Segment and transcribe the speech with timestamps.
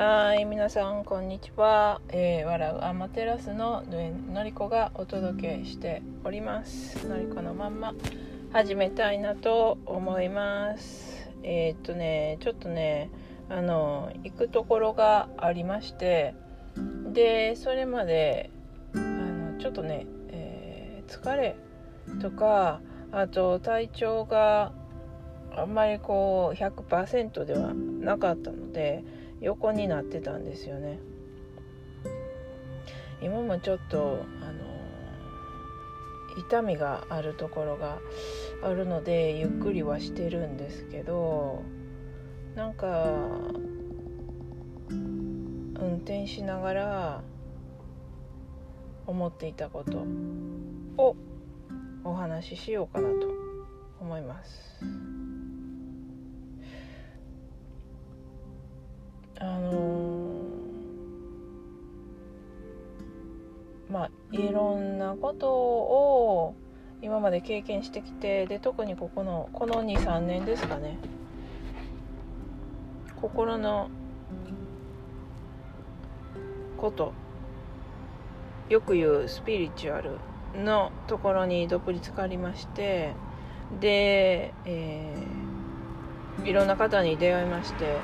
[0.00, 3.84] はい皆さんこんにちは、えー、笑うアマテラスの
[4.32, 7.06] のりこがお届けしております。
[7.06, 7.92] のりこのまんま
[8.50, 11.28] 始めたいなと思います。
[11.42, 13.10] えー、っとねちょっとね
[13.50, 16.34] あの行くところがありまして
[17.12, 18.48] でそれまで
[18.94, 21.56] あのちょっとね、えー、疲れ
[22.22, 22.80] とか
[23.12, 24.72] あと体調が
[25.54, 29.04] あんまりこう100%ではなかったので
[29.40, 30.98] 横になってたんですよね
[33.22, 34.70] 今もちょっとあの
[36.38, 37.98] 痛みがあるところが
[38.62, 41.62] あるのでゆっくりはしてるんですけど
[42.54, 43.06] なんか
[44.90, 47.22] 運転しながら
[49.06, 50.04] 思っていたこと
[51.02, 51.16] を
[52.04, 53.28] お話ししようかなと
[54.00, 55.19] 思います。
[59.40, 66.54] あのー、まあいろんなことを
[67.02, 70.98] 今まで経験してきてで特にここのこの23年ですかね。
[73.20, 73.90] 心の
[76.78, 77.12] こと
[78.70, 80.18] よく言うスピリチュアル
[80.54, 83.12] のところにどっぷり浸かりまして
[83.80, 87.96] で、えー、いろんな方に出会いまして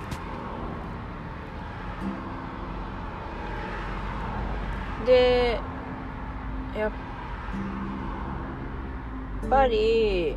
[5.06, 5.60] で
[6.76, 6.92] やっ
[9.48, 10.36] ぱり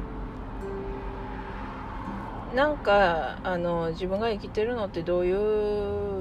[2.56, 5.34] なんかあの自分が生きてるのってどうい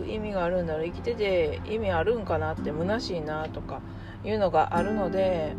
[0.03, 0.87] う意味があるんだろう。
[0.87, 3.81] 生きてて意味あるんかなって虚しいなとか
[4.25, 5.55] いうのがあるので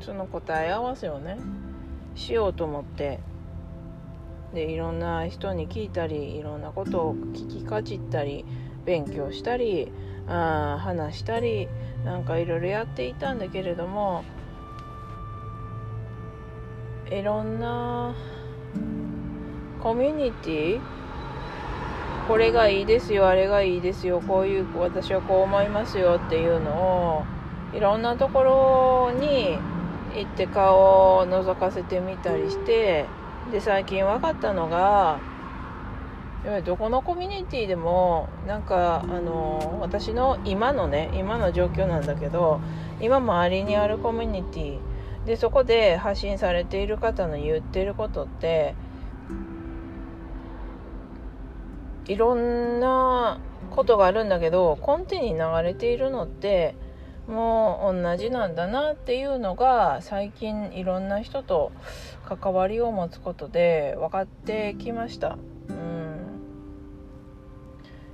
[0.00, 1.38] その答え合わせをね
[2.14, 3.20] しようと思って
[4.54, 8.44] でいろんな人に聞いたりいろんなことを聞きかじったり
[8.84, 9.92] 勉強したり
[10.28, 11.68] あ話したり
[12.04, 14.24] なんかいろいろやっていたんだけれども
[17.10, 18.14] いろんな
[19.82, 20.80] コミュニティ
[22.28, 27.24] これがいいですよあれがいいですよこういう私はこう思いますよっていうのを
[27.74, 29.56] いろんなところに
[30.14, 33.06] 行って顔を覗かせてみたりして
[33.50, 35.20] で最近分かったのが
[36.64, 42.60] どこのコミュニティでもなんかあの私の今のね今の状況なんだけど
[43.00, 44.78] 今周りにあるコミュニティ
[45.26, 48.76] でそこで発信されている方の言ってることって
[52.06, 53.40] いろんな
[53.70, 56.76] ことがあるんだけど根底に流れているのって
[57.26, 61.72] もう同じなんだなっていうのが最近いろんな人と
[62.24, 65.36] 関わりを持つことで分かってきました。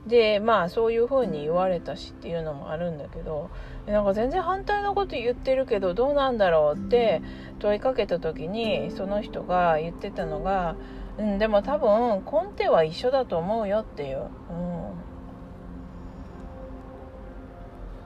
[0.06, 3.50] でまあそういう風に言われたしっていうのもあるんだけど
[3.86, 7.22] なんか全然反対のこと言ってるけどどうなんだろうって
[7.58, 10.76] 問いかけた時にその人が言ってたのが、
[11.18, 14.28] うん、でも多分根底は一緒だと思うよっていう。
[14.50, 14.84] うん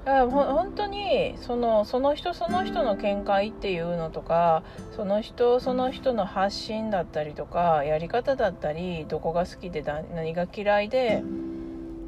[0.09, 4.63] 本当にそのその人その人の見解っていうのとか
[4.97, 9.83] その人その人の発信だったりとかやり方だったりどこが好きで
[10.15, 11.23] 何が嫌いで。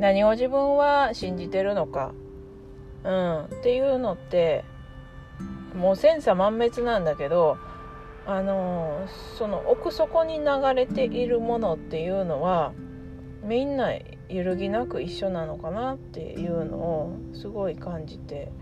[0.01, 2.13] 何を自分は信じてるのか、
[3.05, 4.65] うん、っていうのって
[5.77, 7.59] もう千差万別なんだけど
[8.27, 9.07] あの
[9.39, 10.45] その奥底に流
[10.75, 12.73] れているものっていうのは
[13.43, 13.93] みんな
[14.29, 18.53] 揺るぎなく一緒なのかなっていうのをすごい感じて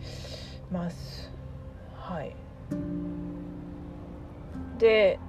[0.72, 1.32] ます。
[1.94, 2.34] はい、
[4.78, 5.20] で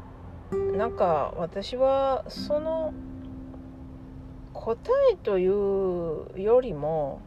[0.76, 2.94] なんか私はその
[4.54, 4.78] 答
[5.12, 7.22] えというよりも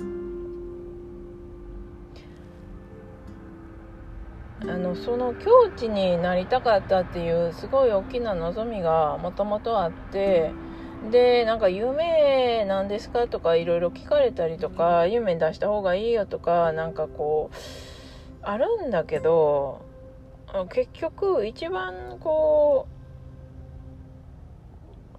[4.62, 10.52] あのその境地になりたかったっていうすごい大きな望みがもともとあって
[11.10, 17.56] でなんか夢なんですかとかいろいろ聞かれたりとか夢出した方がいいよとかなんかこう
[18.42, 19.84] あるんだけど
[20.70, 22.91] 結局一番こう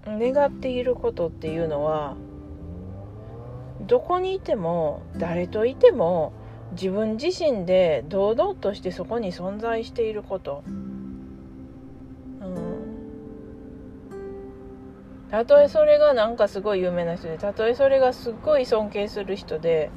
[0.07, 2.15] 願っていることっていうのは
[3.81, 6.33] どこにいても誰といても
[6.73, 10.79] 自分自身で堂々としてそこに存在していること、うん、
[15.29, 19.91] たとえそれがなんかすごい有名な人でたとえそれがすっごい尊敬する人で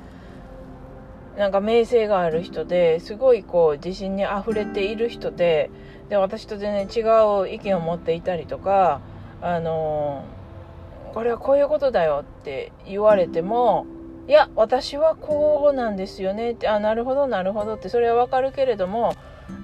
[1.38, 5.70] なんか名声がある人ですごいこう自信にあふれている人で
[6.08, 7.06] で私と全然違
[7.42, 9.00] う意見を持っていたりとか
[9.40, 10.24] あの
[11.14, 13.86] これはこういうことだよって言われても
[14.28, 19.14] いや私はこうなんですよねってあなるほどなるほどってそれはわかるけれども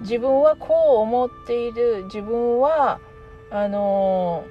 [0.02, 3.00] 自分はこう思っている自分は
[3.50, 4.44] あの、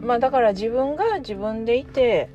[0.00, 2.28] まあだから自分が自分でいて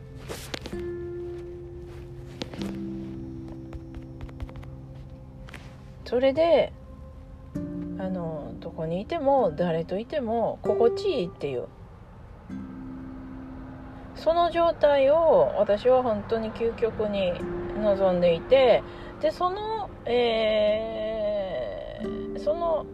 [6.06, 6.74] それで
[8.00, 11.68] あのどこにいても誰といても心地いいっていう。
[14.16, 17.34] その状態を私は本当に究極に
[17.78, 18.84] 望んでいて
[19.22, 22.86] でその、えー、その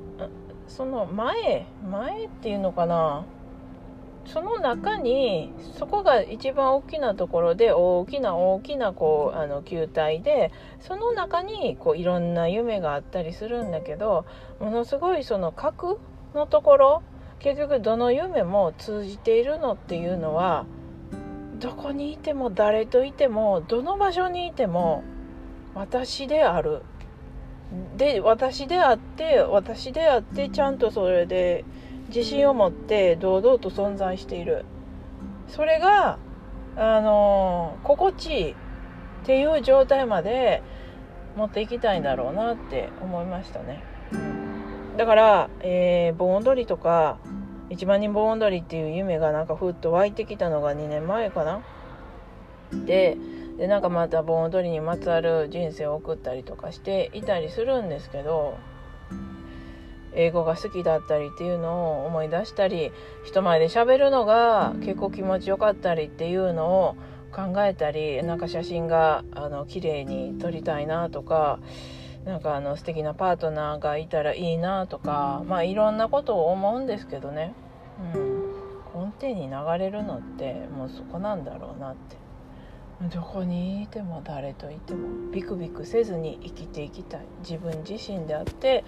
[0.67, 3.25] その前前っていうのかな？
[4.25, 14.25] その中にそこが一番大きなところで大きな大きなこうあの球体でその中にこういろんな夢があったりするんだけど
[14.59, 15.99] ものすごいその核
[16.33, 17.03] のところ
[17.39, 20.65] 結局どの夢も通じているのっていうのは
[21.59, 25.03] どこにいても誰といてもどの場所にいても
[25.73, 26.81] 私である。
[27.97, 31.65] で私であって私であってちゃんとそれで
[32.07, 34.65] 自信を持って堂々と存在している。
[35.47, 36.17] それが
[36.75, 38.55] あの心地いいっ
[39.25, 40.61] ていう状態まで
[41.35, 43.83] 持っていきたいんだろうなって思いましたね、
[44.97, 47.17] だから、えー、盆踊りとか
[47.69, 51.61] 1万人盆踊りっていう夢がなんかふっと湧いてきたのが2年前かな。
[52.85, 53.17] で
[53.57, 58.57] でなんかまた盆踊りにまつわる人生を送ったりとかしていたりするんですけど
[60.15, 62.91] 英語が好きだったりっていうのを思い出したり
[63.23, 66.95] 人前で喋るのが結構気持ちよかったりっていうのを
[67.31, 71.59] 考えたりなんか写真があの綺麗に撮りたいなとか
[72.23, 77.53] なんかあの素敵なパートナーがいたらいいなとかまあいろんなことを思うんですけどね、
[78.13, 78.53] うん、
[78.95, 82.25] 根底に流れるのってもうそこなんだろうなって。
[83.13, 87.25] どこにいても誰といてもビクビクせずに生きていきたい。
[87.41, 88.85] 自分自身であって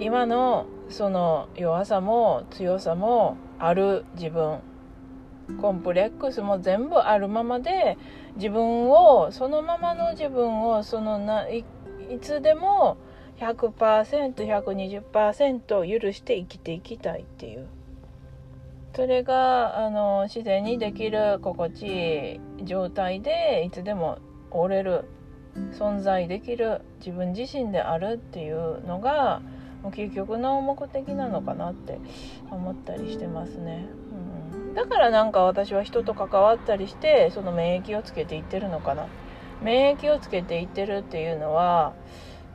[0.00, 4.60] 今のその弱さも強さもある自分。
[5.60, 7.96] コンプレックスも全部あるままで
[8.36, 11.64] 自分をそのままの自分をそのない
[12.10, 12.98] いつでも
[13.38, 17.66] 100%120% 許して生きていきたいっていう。
[18.94, 24.18] それがあの自然にできる心地いい状態でいつでも
[24.50, 25.06] 折れる。
[25.72, 29.40] 存在できる自分自身であるっていうのが
[29.90, 31.98] 究極の目的なのかなって
[32.50, 33.86] 思ったりしてますね。
[34.52, 39.06] うん、だからなんか私は人と関わったりしてその免疫をつけていってるのかな。
[39.62, 41.94] 免疫をつけていってるっていうのは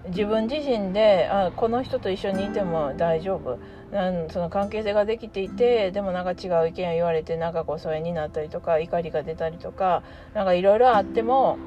[0.07, 3.57] 自分自身であこの人と一緒にいても大丈夫
[3.91, 10.03] なんその関係性ができていてでもなんか違う意見を言われてなんかこう疎遠になったりとか怒りが出たりとか
[10.33, 11.57] なんかいろいろあっても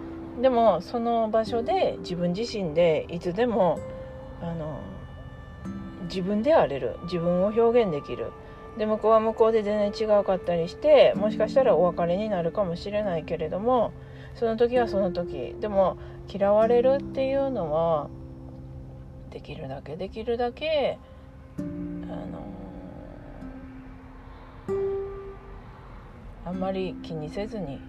[0.42, 3.78] でもその場所で自分自身でいつでも
[4.42, 4.80] あの
[6.06, 6.98] 自分であれる。
[7.04, 8.32] 自分を表現できる。
[8.78, 13.92] で向こうは向こうで全然違うかったりしてもしかしたらお別れになるかもしれないけれども
[14.34, 15.54] その時はその時。
[15.60, 15.96] でも
[16.28, 18.10] 嫌われるっていうのは
[19.30, 20.98] できるだけできるだけ
[21.58, 22.46] あの
[26.44, 27.80] あんまり気にせずに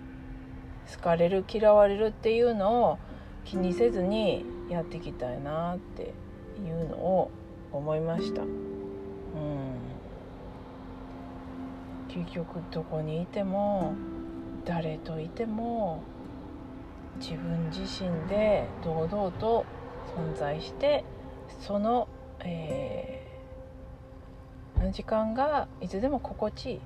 [0.94, 3.00] 好かれる嫌われるっていうのを
[3.44, 6.14] 気にせずにやっていきたいなって
[6.60, 7.32] いうのを
[7.72, 8.42] 思いました。
[8.42, 8.48] うん。
[12.08, 13.94] 究極どこにいても
[14.66, 16.02] 誰といても
[17.20, 19.66] 自分自身で堂々と
[20.16, 21.04] 存在して
[21.60, 22.08] その、
[22.40, 26.82] えー、時間がいつでも心地いい。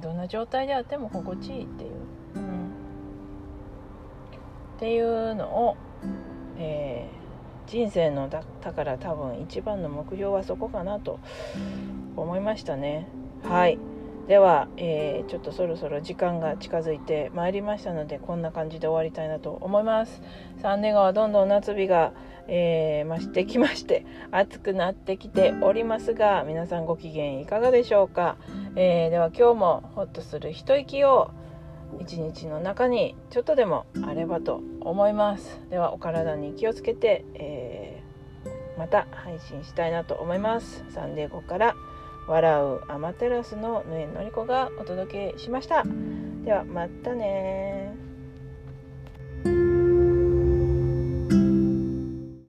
[0.00, 1.90] どんな状態であっても心地いいっていう、
[2.36, 2.70] うん、
[4.76, 5.76] っていうのを、
[6.58, 7.21] えー、
[7.72, 11.20] 人生のだから多分一番の目標はそこかなと
[12.16, 13.08] 思いましたね。
[13.48, 13.78] はい。
[14.28, 20.20] では、えー、ちょっとそろそろ時間が近づいてまいりましたのでこんな感じで終わりたいなと思います。
[20.60, 22.12] 三年川どんどん夏日が、
[22.46, 28.36] えー、増してきまして暑くなってきておりますが皆さんご機嫌いかがでしょうか、
[28.76, 31.30] えー、では今日もホッとする一息を
[32.00, 35.60] 一日の中にちょっとでもあればと思います。
[35.70, 38.02] ではお体に気をつけて、え
[38.78, 40.84] また配信したいなと思います。
[40.90, 41.74] サンデー後から
[42.26, 45.84] 笑うアマテラスのぬえのりこがお届けしました。
[46.44, 47.81] ではまたね